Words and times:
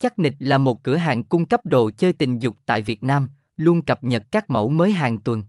Chắc 0.00 0.18
nịch 0.18 0.34
là 0.38 0.58
một 0.58 0.82
cửa 0.82 0.96
hàng 0.96 1.24
cung 1.24 1.46
cấp 1.46 1.60
đồ 1.66 1.90
chơi 1.90 2.12
tình 2.12 2.38
dục 2.38 2.56
tại 2.66 2.82
Việt 2.82 3.02
Nam, 3.02 3.28
luôn 3.56 3.82
cập 3.82 4.04
nhật 4.04 4.22
các 4.30 4.50
mẫu 4.50 4.68
mới 4.68 4.92
hàng 4.92 5.18
tuần. 5.18 5.42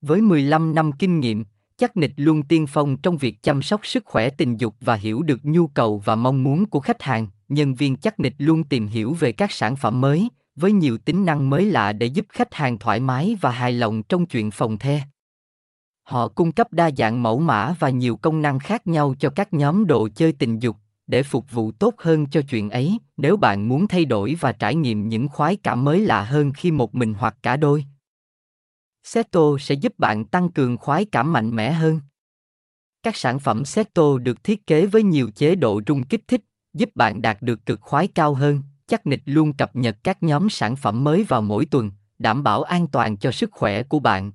Với 0.00 0.20
15 0.20 0.74
năm 0.74 0.92
kinh 0.92 1.20
nghiệm, 1.20 1.44
chắc 1.76 1.96
nịch 1.96 2.12
luôn 2.16 2.42
tiên 2.42 2.66
phong 2.66 2.96
trong 2.96 3.16
việc 3.16 3.42
chăm 3.42 3.62
sóc 3.62 3.86
sức 3.86 4.04
khỏe 4.06 4.30
tình 4.30 4.56
dục 4.56 4.74
và 4.80 4.94
hiểu 4.94 5.22
được 5.22 5.40
nhu 5.42 5.66
cầu 5.66 6.02
và 6.04 6.14
mong 6.14 6.42
muốn 6.42 6.66
của 6.66 6.80
khách 6.80 7.02
hàng. 7.02 7.26
Nhân 7.48 7.74
viên 7.74 7.96
chắc 7.96 8.20
nịch 8.20 8.34
luôn 8.38 8.64
tìm 8.64 8.86
hiểu 8.86 9.14
về 9.14 9.32
các 9.32 9.52
sản 9.52 9.76
phẩm 9.76 10.00
mới, 10.00 10.28
với 10.56 10.72
nhiều 10.72 10.98
tính 10.98 11.24
năng 11.24 11.50
mới 11.50 11.64
lạ 11.64 11.92
để 11.92 12.06
giúp 12.06 12.26
khách 12.28 12.54
hàng 12.54 12.78
thoải 12.78 13.00
mái 13.00 13.36
và 13.40 13.50
hài 13.50 13.72
lòng 13.72 14.02
trong 14.02 14.26
chuyện 14.26 14.50
phòng 14.50 14.78
the. 14.78 15.00
Họ 16.02 16.28
cung 16.28 16.52
cấp 16.52 16.72
đa 16.72 16.90
dạng 16.96 17.22
mẫu 17.22 17.38
mã 17.38 17.74
và 17.78 17.90
nhiều 17.90 18.16
công 18.16 18.42
năng 18.42 18.58
khác 18.58 18.86
nhau 18.86 19.14
cho 19.18 19.30
các 19.30 19.54
nhóm 19.54 19.86
đồ 19.86 20.08
chơi 20.14 20.32
tình 20.32 20.58
dục 20.58 20.76
để 21.06 21.22
phục 21.22 21.50
vụ 21.50 21.72
tốt 21.72 21.94
hơn 21.98 22.26
cho 22.26 22.42
chuyện 22.42 22.70
ấy 22.70 22.98
nếu 23.16 23.36
bạn 23.36 23.68
muốn 23.68 23.88
thay 23.88 24.04
đổi 24.04 24.36
và 24.40 24.52
trải 24.52 24.74
nghiệm 24.74 25.08
những 25.08 25.28
khoái 25.28 25.56
cảm 25.56 25.84
mới 25.84 26.00
lạ 26.00 26.24
hơn 26.24 26.52
khi 26.52 26.70
một 26.70 26.94
mình 26.94 27.14
hoặc 27.14 27.36
cả 27.42 27.56
đôi. 27.56 27.84
Seto 29.02 29.58
sẽ 29.60 29.74
giúp 29.74 29.98
bạn 29.98 30.24
tăng 30.24 30.52
cường 30.52 30.76
khoái 30.76 31.04
cảm 31.04 31.32
mạnh 31.32 31.56
mẽ 31.56 31.72
hơn. 31.72 32.00
Các 33.02 33.16
sản 33.16 33.38
phẩm 33.38 33.64
seto 33.64 34.18
được 34.18 34.44
thiết 34.44 34.66
kế 34.66 34.86
với 34.86 35.02
nhiều 35.02 35.30
chế 35.34 35.54
độ 35.54 35.80
rung 35.86 36.02
kích 36.02 36.28
thích 36.28 36.44
giúp 36.74 36.90
bạn 36.94 37.22
đạt 37.22 37.42
được 37.42 37.66
cực 37.66 37.80
khoái 37.80 38.08
cao 38.08 38.34
hơn 38.34 38.62
chắc 38.86 39.06
nịch 39.06 39.22
luôn 39.24 39.52
cập 39.52 39.76
nhật 39.76 39.96
các 40.02 40.22
nhóm 40.22 40.50
sản 40.50 40.76
phẩm 40.76 41.04
mới 41.04 41.24
vào 41.24 41.42
mỗi 41.42 41.66
tuần 41.66 41.90
đảm 42.18 42.42
bảo 42.42 42.62
an 42.62 42.86
toàn 42.86 43.16
cho 43.16 43.32
sức 43.32 43.50
khỏe 43.52 43.82
của 43.82 43.98
bạn. 43.98 44.32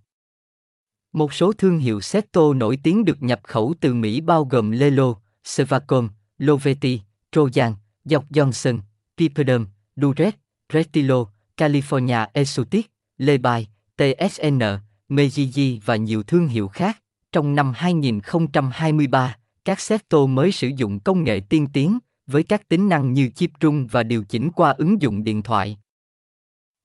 Một 1.13 1.33
số 1.33 1.53
thương 1.53 1.77
hiệu 1.77 2.01
seto 2.01 2.53
nổi 2.53 2.79
tiếng 2.83 3.05
được 3.05 3.23
nhập 3.23 3.39
khẩu 3.43 3.73
từ 3.81 3.93
Mỹ 3.93 4.21
bao 4.21 4.45
gồm 4.45 4.71
Lelo, 4.71 5.15
Sevacom, 5.43 6.09
Loveti, 6.39 7.01
Trojan, 7.31 7.73
Dọc 8.05 8.31
Johnson, 8.31 8.79
Pipedum, 9.17 9.65
Duret, 9.95 10.35
Retilo, 10.73 11.25
California 11.57 12.27
Exotic, 12.33 12.91
Levi, 13.17 13.67
TSN, 13.97 14.61
Mejiji 15.09 15.79
và 15.85 15.95
nhiều 15.95 16.23
thương 16.23 16.47
hiệu 16.47 16.67
khác. 16.67 16.97
Trong 17.31 17.55
năm 17.55 17.73
2023, 17.75 19.37
các 19.65 19.79
Seto 19.79 20.25
mới 20.25 20.51
sử 20.51 20.67
dụng 20.77 20.99
công 20.99 21.23
nghệ 21.23 21.39
tiên 21.49 21.67
tiến 21.73 21.99
với 22.27 22.43
các 22.43 22.69
tính 22.69 22.89
năng 22.89 23.13
như 23.13 23.29
chip 23.29 23.51
rung 23.61 23.87
và 23.87 24.03
điều 24.03 24.23
chỉnh 24.23 24.51
qua 24.55 24.71
ứng 24.71 25.01
dụng 25.01 25.23
điện 25.23 25.41
thoại. 25.41 25.77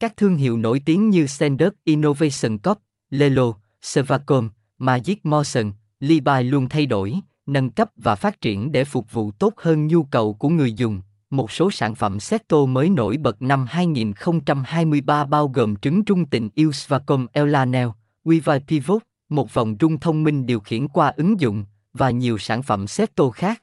Các 0.01 0.17
thương 0.17 0.36
hiệu 0.36 0.57
nổi 0.57 0.83
tiếng 0.84 1.11
như 1.11 1.27
Sender 1.27 1.69
Innovation 1.84 2.59
Corp, 2.59 2.79
Lelo, 3.11 3.53
Sevacom, 3.83 4.51
Magic 4.79 5.27
Motion, 5.27 5.73
Levi 6.01 6.42
luôn 6.42 6.69
thay 6.69 6.86
đổi, 6.86 7.14
nâng 7.47 7.70
cấp 7.70 7.91
và 7.97 8.14
phát 8.14 8.41
triển 8.41 8.73
để 8.73 8.84
phục 8.84 9.12
vụ 9.12 9.31
tốt 9.31 9.55
hơn 9.56 9.87
nhu 9.87 10.03
cầu 10.03 10.34
của 10.34 10.48
người 10.48 10.73
dùng. 10.73 11.00
Một 11.31 11.51
số 11.51 11.70
sản 11.70 11.95
phẩm 11.95 12.20
Seto 12.20 12.67
mới 12.67 12.91
nổi 12.91 13.17
bật 13.17 13.42
năm 13.42 13.67
2023 13.69 15.25
bao 15.25 15.48
gồm 15.48 15.77
trứng 15.77 16.05
trung 16.05 16.27
tình 16.27 16.48
yêu 16.55 16.73
Svacom 16.73 17.27
Elanel, 17.33 17.89
Wi-Fi 18.25 18.61
Pivot, 18.69 19.03
một 19.28 19.55
vòng 19.55 19.77
rung 19.81 20.01
thông 20.01 20.23
minh 20.23 20.47
điều 20.47 20.61
khiển 20.61 20.89
qua 20.89 21.12
ứng 21.17 21.41
dụng, 21.41 21.64
và 21.92 22.11
nhiều 22.11 22.39
sản 22.39 22.62
phẩm 22.62 22.86
Seto 22.86 23.31
khác. 23.31 23.62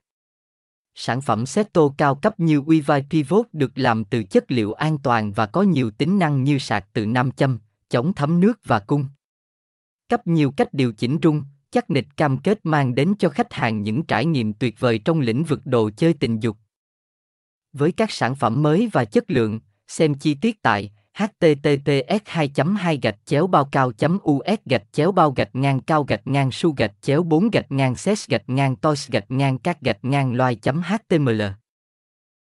Sản 0.96 1.22
phẩm 1.22 1.46
Seto 1.46 1.82
cao 1.98 2.16
cấp 2.16 2.40
như 2.40 2.62
Wi-Fi 2.62 3.02
Pivot 3.10 3.46
được 3.54 3.72
làm 3.76 4.04
từ 4.06 4.24
chất 4.24 4.52
liệu 4.52 4.74
an 4.74 4.98
toàn 4.98 5.32
và 5.32 5.46
có 5.46 5.62
nhiều 5.62 5.92
tính 5.92 6.20
năng 6.20 6.44
như 6.44 6.58
sạc 6.58 6.88
từ 6.94 7.06
nam 7.06 7.32
châm, 7.32 7.60
chống 7.90 8.14
thấm 8.14 8.40
nước 8.40 8.60
và 8.66 8.80
cung. 8.80 9.06
Cấp 10.10 10.28
nhiều 10.28 10.52
cách 10.52 10.74
điều 10.74 10.94
chỉnh 10.94 11.20
rung, 11.24 11.44
chắc 11.72 11.90
nịch 11.90 12.08
cam 12.18 12.38
kết 12.38 12.60
mang 12.64 12.96
đến 12.96 13.14
cho 13.20 13.30
khách 13.30 13.54
hàng 13.54 13.84
những 13.84 14.04
trải 14.04 14.26
nghiệm 14.26 14.54
tuyệt 14.54 14.80
vời 14.80 15.00
trong 15.00 15.20
lĩnh 15.20 15.44
vực 15.44 15.62
đồ 15.66 15.90
chơi 15.98 16.14
tình 16.14 16.40
dục. 16.40 16.58
Với 17.74 17.92
các 17.92 18.12
sản 18.12 18.36
phẩm 18.36 18.62
mới 18.62 18.90
và 18.94 19.06
chất 19.06 19.32
lượng, 19.32 19.60
xem 19.88 20.14
chi 20.14 20.34
tiết 20.34 20.62
tại 20.62 20.92
https 21.14 22.22
2 22.26 22.52
2 22.78 23.00
gạch 23.02 23.18
chéo 23.26 23.48
bao 23.48 23.66
cao 23.66 23.92
us 24.32 24.60
gạch 24.66 24.84
chéo 24.92 25.12
bao 25.12 25.32
gạch 25.32 25.56
ngang 25.56 25.82
cao 25.82 26.04
gạch 26.04 26.28
ngang 26.28 26.52
su 26.52 26.74
gạch 26.78 26.92
chéo 27.02 27.24
4 27.24 27.50
gạch 27.50 27.72
ngang 27.72 27.96
ses 27.96 28.30
gạch 28.30 28.50
ngang 28.50 28.76
toys 28.76 29.10
gạch 29.10 29.32
ngang 29.32 29.58
các 29.58 29.82
gạch 29.82 30.06
ngang 30.06 30.34
loài 30.34 30.58
html 30.64 31.42